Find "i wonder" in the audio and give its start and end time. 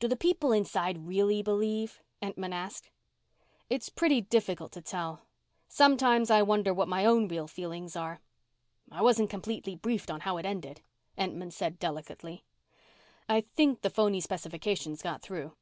6.30-6.72